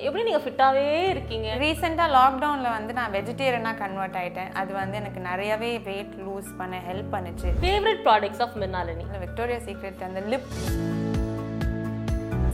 [0.00, 1.48] எப்படி நீங்க ஃபிட்டாவே இருக்கீங்க?
[1.60, 4.50] ரீசெண்டாக லாக்டவுனில் வந்து நான் வெஜிடேரியனாக கன்வெர்ட் ஆயிட்டேன்.
[4.60, 7.48] அது வந்து எனக்கு நிறையவே வெயிட் லூஸ் பண்ண ஹெல்ப் பண்ணுச்சு.
[7.60, 10.48] ஃபேவரட் ப்ராடக்ட்ஸ் ஆஃப் மிர்னாலினி இந்த விக்டோரியா சீக்ரெட் அந்த லிப்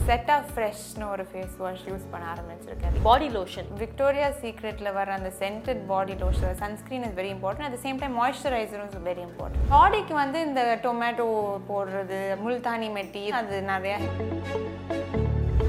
[0.09, 3.01] செட் ஆஃப் ஃப்ரெஷ்னு ஒரு ஃபேஸ் வாஷ் யூஸ் பண்ண ஆரம்பிச்சிருக்கேன்.
[3.09, 8.01] பாடி லோஷன் விக்டோரியா சீக்ரெட்டில் வர அந்த scented body lotion sunscreen is very important at same
[8.03, 11.27] time மாய்ஸ்சரைசரும் is very important பாடிக்கு வந்து இந்த டொமேட்டோ
[11.71, 13.97] போடுறது முல்தானி மெட்டி அது நிறைய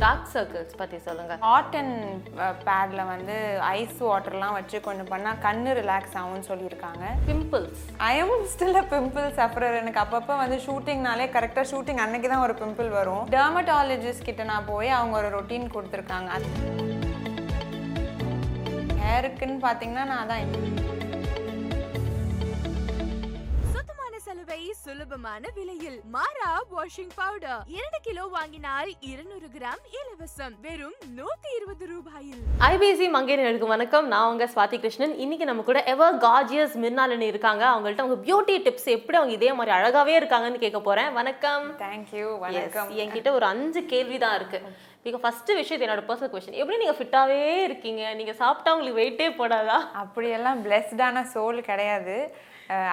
[0.03, 1.32] டார்க் சர்க்கிள்ஸ் பத்தி சொல்லுங்க.
[1.46, 2.29] ஹாட் அண்ட்
[2.68, 3.37] பேடில் வந்து
[3.76, 7.04] ஐஸ் வாட்டர்லாம் வச்சு கொஞ்சம் பண்ணால் கண்ணு ரிலாக்ஸ் ஆகும்னு சொல்லியிருக்காங்க.
[7.29, 12.45] Pimples I am still a pimple sufferer எனக்கு அப்பப்போ வந்து ஷூட்டிங்னாலே கரெக்டாக ஷூட்டிங் அன்னைக்கு தான்
[12.46, 13.25] ஒரு பிம்பிள் வரும்.
[13.36, 16.31] டெர்மட்டாலஜிஸ்ட் கிட்ட நான் போய் அவங்க ஒரு ரொட்டீன் கொடுத்துருக்காங்க.
[19.04, 20.43] ஹேருக்குன்னு பார்த்தீங்கன்னா நான் தான்
[24.85, 30.54] சுலபமான விலையில் மாரா வாஷிங் பவுடர் இரண்டு கிலோ வாங்கினால் இருநூறு கிராம் இலவசம்.
[30.61, 32.41] வெறும் நூத்தி இருபது ரூபாயில்.
[32.61, 34.06] ஐபிசி மங்கையர்களுக்கு வணக்கம்.
[34.06, 35.19] நான் உங்க ஸ்வாதி கிருஷ்ணன்.
[35.19, 37.65] இன்னைக்கு நம்ம கூட எவர் கார்ஜியஸ் மிர்னாலினி இருக்காங்க.
[37.67, 41.12] அவங்கள்ட்ட அவங்க பியூட்டி டிப்ஸ் எப்படி அவங்க இதே மாதிரி அழகாவே இருக்காங்கன்னு கேட்க போறேன்.
[41.12, 41.78] வணக்கம்.
[41.78, 42.91] தேங்க்யூ Yes, வணக்கம்.
[42.91, 44.61] என்கிட்ட ஒரு அஞ்சு கேள்வி தான் இருக்கு.
[45.06, 48.03] இப்போ ஃபர்ஸ்ட் விஷயம் என்னோட பர்சனல் கொஸ்டின் எப்படி நீங்க ஃபிட்டாவே இருக்கீங்க?
[48.19, 49.78] நீங்க சாப்பிட்டா உங்களுக்கு வெயிட்டே போடாதா?
[50.03, 52.17] அப்படியெல்லாம் பிளெஸ்டான சோல் கிடையாது.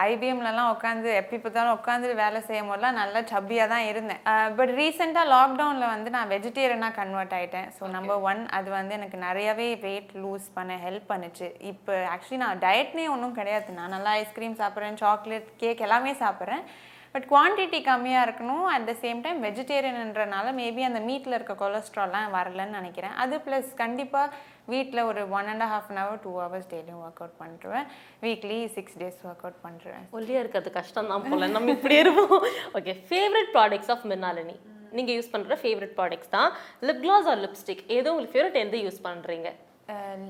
[0.06, 4.24] ஐபிஎம்லலாம் உட்காந்து எப்படி பார்த்தாலும் உட்காந்து வேலை செய்யும் போதெல்லாம் நல்லா சப்பியாக தான் இருந்தேன்.
[4.58, 7.70] பட் ரீசெண்டாக லாக்டவுனில் வந்து நான் வெஜிடேரியனாக கன்வெர்ட் ஆயிட்டேன்.
[7.78, 11.50] ஸோ நம்பர் ஒன் அது வந்து எனக்கு நிறையவே வெயிட் லூஸ் பண்ண ஹெல்ப் பண்ணுச்சு.
[11.72, 13.80] இப்போ ஆக்சுவலி நான் டயட்னே ஒன்றும் கிடையாது.
[13.80, 16.66] நான் நல்லா ஐஸ்கிரீம் சாப்பிட்றேன் சாக்லேட் கேக் எல்லாமே சாப்பிட்றேன்.
[17.14, 18.66] பட் குவான்டிட்டி கம்மியாக இருக்கணும்.
[18.74, 23.16] அட் த சேம் டைம் வெஜிடேரியன்ன்றனால மேபி அந்த மீட்டில் இருக்க கொலஸ்ட்ரால்லாம் வரலன்னு நினைக்கிறேன்.
[23.24, 24.34] அது ப்ளஸ் கண்டிப்பாக
[24.74, 27.88] வீட்டில் ஒரு one and half an hour two hours டெய்லியும் ஒர்க் அவுட் பண்ணிருவேன்
[28.26, 31.48] weekly six days work out பண்ணுறேன் ஒல்லியா இருக்கிறது கஷ்டம் தான் போல.
[31.56, 32.46] நம்ம இப்படி இருப்போம்.
[32.80, 34.58] Okay favourite products of Mirnalini
[34.98, 36.52] நீங்க யூஸ் பண்ற ஃபேவரட் ப்ராடக்ட்ஸ் தான்.
[36.90, 39.50] லிப் கிளாஸ் ஆர் லிப்ஸ்டிக் ஏதோ உங்களுக்கு ஃபேவரட் எந்த யூஸ் பண்றீங்க?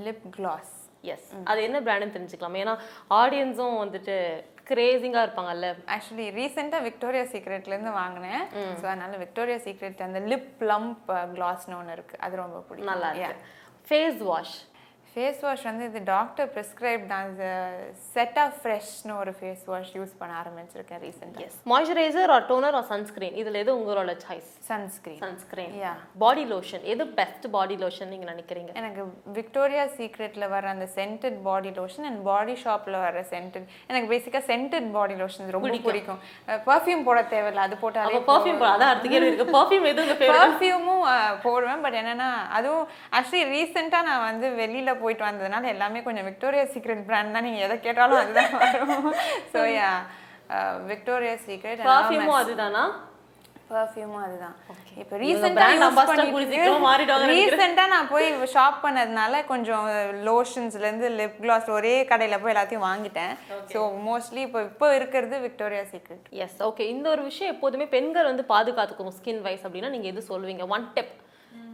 [0.08, 0.72] லிப் கிளாஸ்
[1.14, 2.58] எஸ் அது என்ன பிராண்டுன்னு தெரிஞ்சுக்கலாம்.
[2.62, 2.74] ஏன்னா
[3.20, 4.16] ஆடியன்ஸும் வந்துட்டு
[4.72, 5.68] கிரேசிங்காக இருப்பாங்கல்ல.
[5.96, 8.44] ஆக்சுவலி ரீசெண்டாக விக்டோரியா சீக்ரெட்லேருந்து வாங்கினேன்.
[8.80, 12.92] ஸோ அதனால விக்டோரியா சீக்ரெட் அந்த லிப் ப்ளம்ப் கிளாஸ்னு ஒன்று இருக்குது அது ரொம்ப பிடிக்கும்.
[12.94, 13.12] நல்லா
[13.90, 14.58] ஃபேஸ் வாஷ்
[15.14, 17.30] ஃபேஸ் வாஷ் வந்து இது டாக்டர் ப்ரிஸ்கிரைப் தான்.
[18.16, 22.88] செட் ஆஃப் ஃப்ரெஷ்னு ஒரு ஃபேஸ் வாஷ் யூஸ் பண்ண ஆரம்பிச்சிருக்கேன் ரீசெண்டாக yes moisturiser or toner or
[22.92, 25.94] sunscreen இதில் எது உங்களோட choice sunscreen sunscreen yeah
[26.24, 28.72] body lotion எது பெஸ்ட் பாடி லோஷன் நீங்க நினைக்கிறீங்க?
[28.82, 29.04] எனக்கு
[29.40, 34.90] விக்டோரியா சீக்ரெட்டில் வர அந்த scented body lotion and body ஷாப்பில் வர சென்டட் எனக்கு பேசிக்காக சென்டட்
[34.98, 36.22] பாடி லோஷன் ரொம்ப பிடிக்கும்.
[36.70, 37.66] பர்ஃப்யூம் போட தேவையில்ல.
[37.70, 39.50] அது போட்டாலே பர்ஃப்யூம் அதான் அடுத்த கேள்வி இருக்கு.
[39.58, 41.04] பர்ஃப்யூம் எது பர்ஃப்யூமும்
[41.48, 41.84] போடுவேன்.
[41.88, 42.88] பட் என்னன்னா அதுவும்
[43.18, 47.48] ஆக்சுவலி ரீசெண்டாக நான் வந்து வெளியில் போயிட்டு வந்ததுனால எல்லாமே கொஞ்சம் விக்டோரியா சீக்ரெட் பிராண்ட் தான்.
[47.50, 49.12] நீங்கள் எதை கேட்டாலும் அதுதான் வரும்.
[49.54, 49.92] ஸோ யா
[50.94, 52.84] விக்டோரியா சீக்ரெட் பர்ஃப்யூமும் அதுதானா?
[53.74, 54.54] பர்ஃப்யூமும் அதுதான்.
[55.02, 55.74] இப்போ ரீசெண்டாக
[57.32, 59.86] ரீசெண்டாக நான் போய் ஷாப் பண்ணதுனால கொஞ்சம்
[60.30, 63.34] லோஷன்ஸ்லேருந்து லிப் கிளாஸ் ஒரே கடையில் போய் எல்லாத்தையும் வாங்கிட்டேன்.
[63.74, 68.46] ஸோ மோஸ்ட்லி இப்போ இப்போ இருக்கிறது விக்டோரியா சீக்ரெட் எஸ் ஓகே இந்த ஒரு விஷயம் எப்போதுமே பெண்கள் வந்து
[68.54, 70.66] பாதுகாத்துக்கணும் ஸ்கின் வைஸ் அப்படின்னா நீங்க எது சொல்லுவீங்க?
[70.78, 71.14] ஒன் டிப்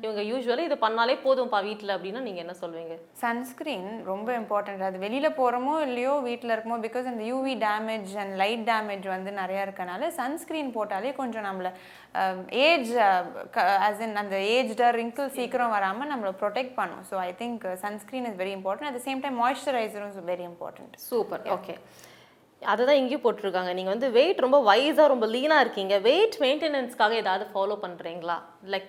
[0.03, 5.35] இவங்க யூஸ்வலி இது பண்ணாலே போதும்ப்பா வீட்டில் அப்படின்னா நீங்க என்ன சொல்லுவீங்க சன்ஸ்க்ரீன் ரொம்ப இம்பார்ட்டன்ட் அது வெளியில்
[5.39, 10.71] போகிறோமோ இல்லையோ வீட்டில் இருக்கமோ பிகாஸ் அந்த UV damage and light damage வந்து நிறையா இருக்கனால சன்ஸ்க்ரீன்
[10.77, 11.71] போட்டாலே கொஞ்சம் நம்மளை
[12.67, 12.91] ஏஜ்
[13.89, 17.03] as in அந்த ஏஜ்டாக ரிங்கிள் சீக்கிரம் வராமல் நம்மளை ப்ரொடெக்ட் பண்ணும்.
[17.09, 21.43] So I think sunscreen is very important at same time மாய்ஸ்சரைசரும் is very important super
[21.57, 21.75] okay
[22.61, 23.71] அதுதான் இங்கேயும் போட்டிருக்காங்க.
[23.77, 25.95] நீங்க வந்து வெயிட் ரொம்ப வைஸாக ரொம்ப லீனாக இருக்கீங்க.
[26.07, 28.37] வெயிட் மெயின்டெனன்ஸ்க்காக ஏதாவது ஃபாலோ பண்றீங்களா?
[28.73, 28.87] லைக்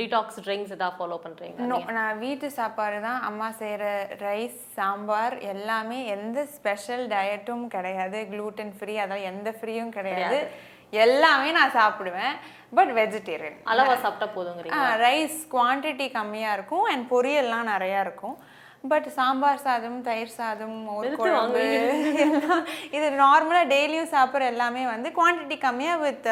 [0.00, 1.66] டிடாக்ஸ் ட்ரிங்க்ஸ் ஏதாவது ஃபாலோ பண்றீங்களா?
[1.72, 3.20] நோ நான் வீட்டு சாப்பாடு தான்.
[3.30, 3.84] அம்மா செய்கிற
[4.26, 8.20] ரைஸ் சாம்பார் எல்லாமே எந்த ஸ்பெஷல் டயட்டும் கிடையாது.
[8.32, 10.40] Gluten ஃப்ரீ அதான் எந்த ஃப்ரீயும் கிடையாது.
[11.06, 12.34] எல்லாமே நான் சாப்பிடுவேன்.
[12.76, 16.86] பட் வெஜிடேரியன் அளவா சாப்பிட்டா போதுங்கிறீங்க ரைஸ் குவான்டிட்டி கம்மியாக இருக்கும்.
[16.92, 18.36] அண்ட் பொரியல்லாம் நிறையா இருக்கும்.
[18.88, 21.62] பட் சாம்பார் சாதம் தயிர் சாதம் மோர் குழம்பு
[22.26, 22.62] எல்லாம்.
[22.92, 26.28] இது நார்மலாக டெய்லியும் சாப்பிட்ற எல்லாமே வந்து குவான்டிட்டி கம்மியாக வித்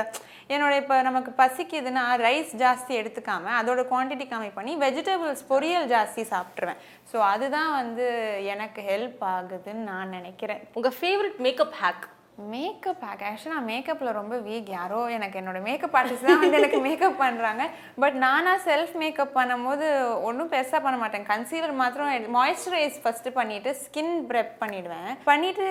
[0.50, 6.81] என்னோட இப்போ நமக்கு பசிக்குதுன்னா ரைஸ் ஜாஸ்தி எடுத்துக்காம அதோட குவான்டிட்டி கம்மி பண்ணி வெஜிடபிள்ஸ் பொரியல் ஜாஸ்தி சாப்பிட்ருவேன்
[7.12, 8.06] ஸோ அதுதான் வந்து
[8.54, 10.62] எனக்கு ஹெல்ப் ஆகுதுன்னு நான் நினைக்கிறேன்.
[10.74, 12.04] உங்க ஃபேவரட் மேக்கப் ஹேக்
[12.39, 17.21] மேக்கப் ஆக்சுவலாக நான் மேக்கப்பில் ரொம்ப வீக் யாரோ எனக்கு என்னோட மேக்கப் ஆர்டிஸ்ட் தான் வந்து எனக்கு மேக்கப்
[17.22, 17.65] பண்ணுறாங்க
[18.03, 19.86] பட் நானாக செல்ஃப் மேக்கப் பண்ணும்போது
[20.28, 21.27] ஒன்றும் பெருசாக பண்ண மாட்டேன்.
[21.31, 25.66] கன்சீலர் மாத்திரம் மாய்ஸ்சரைஸ் ஃபஸ்ட்டு பண்ணிவிட்டு ஸ்கின் ப்ரெப் பண்ணிவிடுவேன் பண்ணிவிட்டு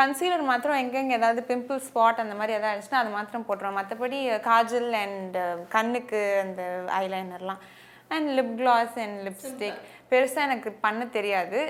[0.00, 3.78] கன்சீலர் மாத்திரம் எங்கெங்கே ஏதாவது பிம்பிள் ஸ்பாட் அந்த மாதிரி எதாவது இருந்துச்சுன்னா அது மாத்திரம் போட்டுருவேன்.
[3.80, 4.20] மற்றபடி
[4.50, 5.38] காஜல் அண்ட்
[5.76, 6.62] கண்ணுக்கு அந்த
[7.02, 7.62] ஐலைனர்லாம்
[8.16, 9.80] and lip gloss and lipstick
[10.12, 11.60] பெருசாக எனக்கு பண்ண தெரியாது.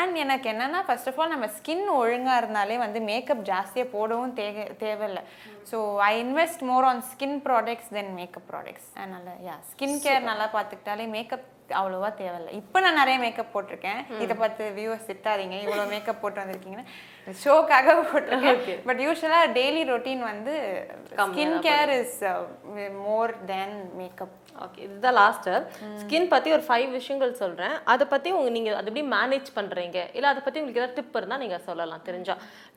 [0.00, 4.64] அண்ட் எனக்கு என்னென்னா ஃபர்ஸ்ட் ஆஃப் ஆல் நம்ம ஸ்கின் ஒழுங்காக இருந்தாலே வந்து மேக்கப் ஜாஸ்தியாக போடவும் தேவை
[4.84, 5.22] தேவையில்லை.
[5.70, 5.78] So
[6.10, 11.06] I invest more on skin products than makeup products அதனால் யா ஸ்கின் கேர் நல்லா பார்த்துக்கிட்டாலே
[11.16, 11.48] மேக்கப்
[11.78, 12.52] அவ்வளோவா தேவையில்லை.
[12.60, 14.00] இப்போ நான் நிறைய மேக்கப் போட்டிருக்கேன்.
[14.22, 15.56] இதை பார்த்து வியூவர்ஸ் திட்டாதீங்க.
[15.64, 16.86] இவ்வளோ மேக்கப் போட்டு வந்திருக்கீங்கன்னா.
[17.42, 18.82] ஷோக்காக போட்டிருக்கேன்.
[18.88, 20.54] பட் யூஸ்வலாக டெய்லி ரொட்டீன் வந்து
[21.20, 22.18] skin care is
[23.04, 25.52] more than makeup okay இதுதான் லாஸ்ட்டு
[26.00, 30.28] ஸ்கின் பற்றி ஒரு ஃபைவ் விஷயங்கள் சொல்கிறேன் அதை பற்றி உங்கள் நீங்கள் அது எப்படி மேனேஜ் பண்ணுறீங்க இல்லை
[30.32, 32.36] அதை பற்றி உங்களுக்கு ஏதாவது டிப் இருந்தால் நீங்கள் சொல்லலாம் தெரிஞ்சா.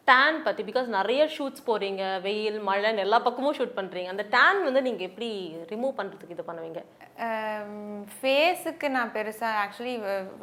[0.09, 4.81] டேன் பற்றி பிகாஸ் நிறைய ஷூட்ஸ் போகிறீங்க வெயில் மழைன்னு எல்லா பக்கமும் ஷூட் பண்ணுறீங்க அந்த டேன் வந்து
[4.87, 5.29] நீங்கள் எப்படி
[5.71, 6.81] ரிமூவ் பண்ணுறதுக்கு இது பண்ணுவீங்க?
[8.17, 9.93] ஃபேஸுக்கு நான் பெருசாக ஆக்சுவலி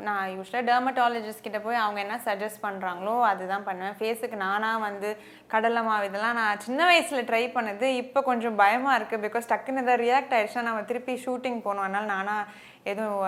[0.08, 3.96] நான் யூஸ்வலாக டெர்மட்டாலஜிஸ்ட் கிட்ட போய் அவங்க என்ன சஜஸ்ட் பண்ணுறாங்களோ அதுதான் பண்ணுவேன்.
[4.00, 5.10] ஃபேஸுக்கு நானாக வந்து
[5.54, 7.86] கடலை மாவு இதெல்லாம் நான் சின்ன வயசில் ட்ரை பண்ணது.
[8.02, 11.86] இப்போ கொஞ்சம் பயமாக இருக்குது பிகாஸ் டக்குன்னு எதாவது ரியாக்ட் ஆகிடுச்சுன்னா நம்ம திருப்பி ஷூட்டிங் போகணும்.
[11.86, 12.48] அதனால் நானாக
[12.84, 13.22] எதுவும்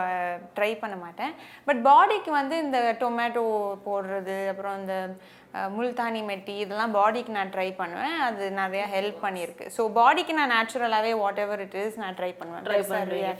[0.56, 1.32] ட்ரை பண்ண மாட்டேன்.
[1.64, 3.44] பட் பாடிக்கு வந்து இந்த டொமேட்டோ
[3.86, 4.94] போடுறது அப்புறம் இந்த
[5.74, 8.14] முல்தானி மெட்டி இதெல்லாம் பாடிக்கு நான் ட்ரை பண்ணுவேன்.
[8.26, 9.66] அது நிறைய ஹெல்ப் பண்ணியிருக்கு.
[9.76, 12.64] ஸோ பாடிக்கு நான் நேச்சுரலாகவே வாட் எவர் இட் இஸ் நான் ட்ரை பண்ணுவேன்.
[12.68, 12.78] ட்ரை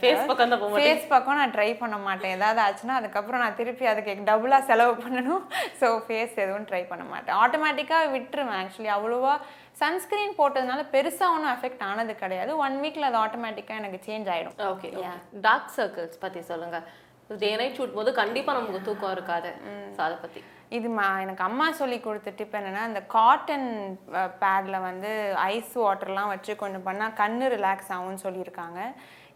[0.03, 2.35] ஃபேஸ் பக்கம் ஃபேஸ் பக்கம் நான் ட்ரை பண்ண மாட்டேன்.
[2.37, 5.43] ஏதாவது ஆச்சுன்னா அதுக்கப்புறம் நான் திருப்பி அதுக்கு டபுளாக செலவு பண்ணணும்.
[5.81, 7.37] ஸோ ஃபேஸ் எதுவும் ட்ரை பண்ண மாட்டேன்.
[7.43, 9.35] ஆட்டோமேட்டிக்காக விட்டுருவேன் ஆக்சுவலி அவ்வளோவா
[9.83, 12.51] சன்ஸ்கிரீன் போட்டதுனால பெருசாக ஒன்றும் எஃபெக்ட் ஆனது கிடையாது.
[12.65, 14.91] ஒன் வீக்கில் அது ஆட்டோமேட்டிக்காக எனக்கு சேஞ்ச் ஆகிடும் ஓகே
[15.47, 16.85] டார்க் சர்க்கிள்ஸ் பற்றி சொல்லுங்கள்
[17.43, 19.51] டே நைட் ஷூட் போது கண்டிப்பாக நமக்கு தூக்கம் இருக்காது.
[19.95, 20.41] ஸோ அதை பற்றி
[20.77, 23.67] இது மா எனக்கு அம்மா சொல்லி கொடுத்த டிப் என்னன்னா இந்த காட்டன்
[24.43, 25.11] பேட்ல வந்து
[25.53, 28.79] ஐஸ் வாட்டர்லாம் வச்சு கொஞ்சம் பண்ணால் கண்ணு ரிலாக்ஸ் ஆகும்னு சொல்லியிருக்காங்க.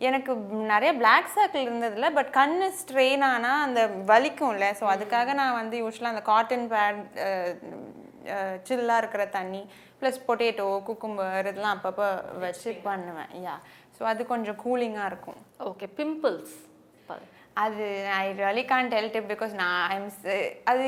[0.07, 0.31] எனக்கு
[0.71, 3.81] நிறைய பிளாக் சர்க்கிள் இருந்ததில்ல பட் கண்ணு ஸ்ட்ரெயின் ஆனால் அந்த
[4.11, 4.67] வலிக்கும்ல.
[4.79, 7.01] ஸோ அதுக்காக நான் வந்து யூஸ்வலாக அந்த காட்டன் பேட்
[8.69, 9.61] சில்லாக இருக்கிற தண்ணி
[9.99, 12.07] ப்ளஸ் பொட்டேட்டோ குக்கும்பர் இதெல்லாம் அப்பப்போ
[12.45, 13.31] வச்சு பண்ணுவேன்.
[13.45, 13.55] யா
[13.97, 15.39] ஸோ அது கொஞ்சம் கூலிங்காக இருக்கும்.
[15.69, 16.55] ஓகே பிம்பிள்ஸ்
[17.63, 17.85] அது
[18.19, 20.07] I really can't tell tip because நான் ஐம்
[20.71, 20.87] அது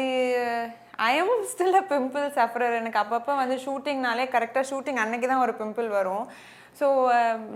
[1.09, 5.53] I am still a pimple sufferer எனக்கு அப்பப்போ வந்து ஷூட்டிங்னாலே கரெக்டாக ஷூட்டிங் அன்னைக்கு தான் ஒரு
[5.61, 6.25] பிம்பிள் வரும்.
[6.79, 6.87] ஸோ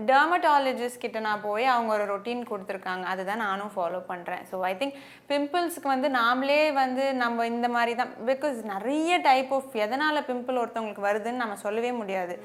[0.08, 3.04] டெர்மட்டாலஜிஸ்ட் கிட்ட நான் போய் அவங்க ஒரு ரொட்டீன் கொடுத்துருக்காங்க.
[3.12, 4.96] அதுதான் நானும் ஃபாலோ பண்ணுறேன் ஸோ ஐ திங்க்
[5.30, 8.12] பிம்பிள்ஸ்க்கு வந்து நாமளே வந்து நம்ம இந்த மாதிரி தான்.
[8.30, 12.36] பிகாஸ் நிறைய டைப் ஆஃப் எதனால் பிம்பிள் ஒருத்தவங்களுக்கு வருதுன்னு நம்ம சொல்லவே முடியாது.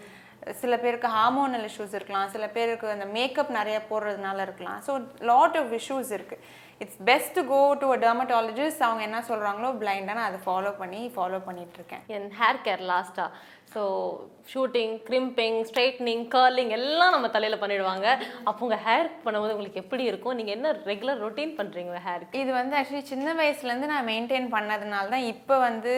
[0.61, 4.79] சில பேருக்கு ஹார்மோனல் இஷ்யூஸ் இருக்கலாம் சில பேருக்கு அந்த மேக்கப் நிறைய போடுறதுனால இருக்கலாம்.
[4.87, 4.93] ஸோ
[5.31, 6.43] லாட் ஆஃப் இஷ்யூஸ் இருக்குது
[6.83, 11.01] it's best to go to a dermatologist அவங்க என்ன சொல்கிறாங்களோ பிளைண்டாக நான் அதை ஃபாலோ பண்ணி
[11.15, 13.29] ஃபாலோ பண்ணிகிட்ருக்கேன் என் ஹேர் கேர் லாஸ்ட்டாக
[13.73, 13.81] so
[14.51, 18.07] shooting crimping straightening curling எல்லாம் நம்ம தலையில் பண்ணிடுவாங்க.
[18.49, 20.37] அப்போ உங்கள் ஹேர் பண்ணும்போது உங்களுக்கு எப்படி இருக்கும்?
[20.39, 25.27] நீங்கள் என்ன ரெகுலர் ரொட்டீன் பண்ணுறீங்க ஹேருக்கு இது வந்து ஆக்சுவலி சின்ன வயசுலேருந்து நான் மெயின்டைன் பண்ணதுனால தான்
[25.33, 25.93] இப்போ வந்து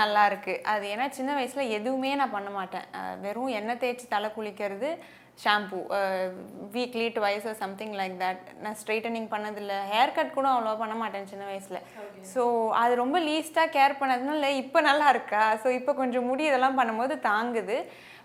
[0.00, 0.54] நல்லா இருக்கு.
[0.74, 2.86] அது ஏன்னா சின்ன வயசில் எதுவுமே நான் பண்ண மாட்டேன்.
[3.24, 4.90] வெறும் எண்ணெய் தேய்ச்சி தலை குளிக்கிறது
[5.42, 5.78] shampoo
[6.74, 9.78] weekly twice something like that நான் ஸ்ட்ரைட்டனிங் பண்ணதில்லை.
[9.92, 11.84] ஹேர் கட் கூட அவ்வளோவா பண்ண மாட்டேன் சின்ன வயசில்.
[12.32, 12.42] ஸோ
[12.82, 15.44] அது ரொம்ப லீஸ்ட்டாக கேர் பண்ணதுனால இப்போ நல்லா இருக்கா?
[15.62, 17.78] ஸோ இப்போ கொஞ்சம் முடி இதெல்லாம் பண்ணும்போது தாங்குது.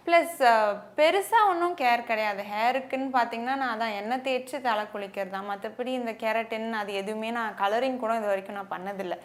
[0.08, 0.40] ப்ளஸ்
[1.00, 2.42] பெருசாக ஒன்றும் கேர் கிடையாது.
[2.54, 7.58] ஹேருக்குன்னு பார்த்தீங்கன்னா நான் அதான் எண்ணெய் தேய்ச்சி தலை குளிக்கிறது தான் மற்றபடி இந்த கெரட்டின் அது எதுவுமே நான்
[7.62, 9.18] கலரிங் கூட இது வரைக்கும் நான் பண்ணதில்லை.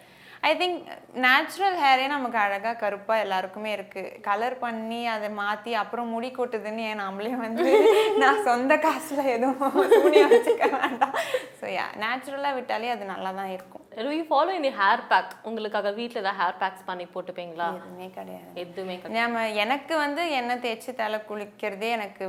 [0.43, 0.83] ஐ திங்க்
[1.23, 7.01] நேச்சுரல் ஹேரே நமக்கு அழகாக கருப்பாக எல்லாருக்குமே இருக்குது கலர் பண்ணி அதை மாற்றி அப்புறம் முடி கொட்டுதுன்னு ஏன்
[7.03, 7.65] நம்மளே வந்து
[8.21, 11.15] நான் சொந்த காசில் எதுவும் துணியாக வச்சுக்க வேண்டாம்.
[11.59, 13.78] ஸோ யா நேச்சுரலாக விட்டாலே அது நல்லா தான் இருக்கும்.
[14.09, 17.67] You follow any hair pack உங்களுக்காக வீட்டில் ஏதாவது ஹேர் பேக்ஸ் பண்ணி போட்டுப்பீங்களா?
[17.77, 18.47] எதுவுமே கிடையாது.
[18.55, 18.95] எதுவுமே.
[19.15, 22.23] நம்ம எனக்கு வந்து எண்ணெய் தேய்ச்சி தலை குளிக்கிறதே எனக்கு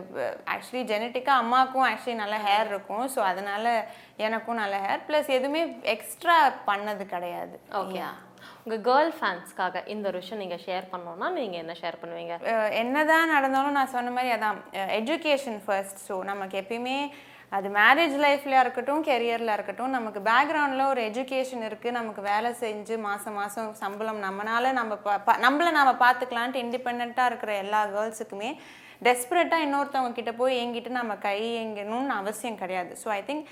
[0.55, 3.05] ஆக்சுவலி ஜெனட்டிக்காக அம்மாவுக்கும் ஆக்சுவலி நல்ல ஹேர் இருக்கும்.
[3.15, 3.67] ஸோ அதனால
[4.21, 5.63] எனக்கும் நல்ல ஹேர் ப்ளஸ் எதுவுமே
[5.95, 6.37] எக்ஸ்ட்ரா
[6.67, 7.57] பண்ணது கிடையாது.
[7.81, 8.03] ஓகே
[8.61, 12.35] உங்கள் கேர்ள் ஃபேன்ஸ்க்காக இந்த ஒரு விஷயம் நீங்கள் ஷேர் பண்ணோன்னா நீங்கள் என்ன ஷேர் பண்ணுவீங்க?
[12.51, 14.59] அஹ் என்னதான் நடந்தாலும் நான் சொன்ன மாதிரி அதான்
[14.99, 16.99] எஜுகேஷன் ஃபர்ஸ்ட் ஸோ நமக்கு எப்பயுமே
[17.53, 23.37] அது மேரேஜ் லைஃப்லையாக இருக்கட்டும் கெரியரில் இருக்கட்டும் நமக்கு பேக்ரவுண்டில் ஒரு எஜுகேஷன் இருக்குது நமக்கு வேலை செஞ்சு மாதம்
[23.39, 25.15] மாதம் சம்பளம் நம்மனால நம்ம பா
[25.45, 28.51] நம்மளை நம்மள நம்ம பார்த்துக்கலான்ட்டு இண்டிபெண்ட்டாக இருக்கிற எல்லா கேர்ள்ஸுக்குமே
[29.07, 32.93] டெஸ்பரேட்டாக இன்னொருத்தவங்க கிட்ட போய் எங்கிட்ட நம்ம கை எங்கணும்னு அவசியம் கிடையாது.
[33.03, 33.45] ஸோ ஐ திங்க்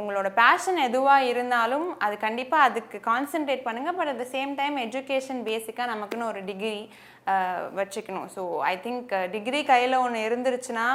[0.00, 5.40] உங்களோட பேஷன் எதுவாக இருந்தாலும் அது கண்டிப்பாக அதுக்கு கான்சென்ட்ரேட் பண்ணுங்கள் but at the same time education
[5.48, 6.78] பேசிக்காக நமக்குன்னு ஒரு டிகிரி
[7.80, 8.26] வச்சுக்கணும்.
[8.34, 10.86] ஸோ ஐ திங்க் டிகிரி கையில் ஒன்று இருந்துருச்சுன்னா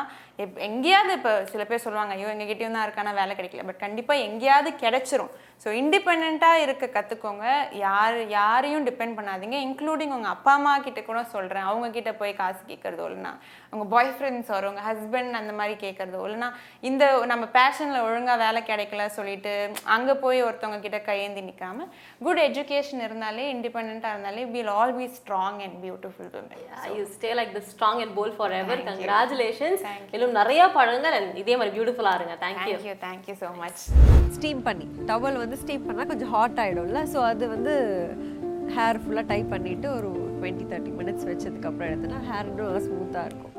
[0.43, 3.65] எப் எங்கேயாவது இப்போ சில பேர் சொல்லுவாங்க ஐயோ எங்ககிட்டயும் தான் இருக்கானா வேலை கிடைக்கல.
[3.69, 5.31] பட் கண்டிப்பாக எங்கேயாவது கிடைச்சிரும்.
[5.63, 7.45] ஸோ இண்டிபெண்ட்டாக இருக்க கற்றுக்கோங்க
[7.85, 9.57] யார் யாரையும் டிபெண்ட் பண்ணாதீங்க.
[9.65, 13.31] இன்க்ளூடிங் உங்கள் அப்பா அம்மா கிட்ட கூட சொல்கிறேன் அவங்க கிட்ட போய் காசு கேட்குறதோ இல்லைனா
[13.73, 16.49] உங்கள் பாய் ஃப்ரெண்ட்ஸ் வரும் உங்கள் ஹஸ்பண்ட் அந்த மாதிரி கேட்குறதோ இல்லைனா
[16.89, 19.53] இந்த நம்ம பேஷனில் ஒழுங்காக வேலை கிடைக்கல சொல்லிட்டு
[19.95, 21.87] அங்கே போய் ஒருத்தவங்க கிட்ட கையேந்தி நிற்காம
[22.21, 26.31] குட் எஜுகேஷன் இருந்தாலே இண்டிபெண்ட்டாக இருந்தாலே will all be strong and beautiful
[26.95, 29.83] you stay like the strong and bold forever congratulations
[30.15, 32.37] இன்னும் நிறைய பழங்கள் இதே மாதிரி பியூட்டிஃபுல்லாக இருங்க.
[32.45, 33.83] Thank you thank you thank you so much
[34.35, 37.73] steam பண்ணி டவல் வந்து ஸ்டீம் பண்ணால் கொஞ்சம் ஹாட் ஆகிடும்ல ஸோ அது வந்து
[38.75, 43.55] ஹேர் ஃபுல்லாக டைப் பண்ணிவிட்டு ஒரு டுவெண்ட்டி தேர்ட்டி மினிட்ஸ் வச்சதுக்கப்புறம் எடுத்தோன்னா ஹேர் இன்னும் நல்லா ஸ்மூத்தாக இருக்கும்.